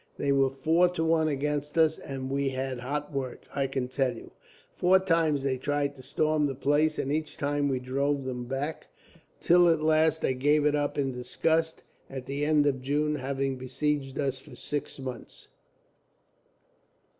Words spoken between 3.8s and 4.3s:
tell